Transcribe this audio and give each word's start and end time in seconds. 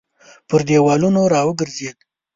پر 0.49 0.59
دېوالونو 0.67 1.21
راوګرځېد. 1.33 1.97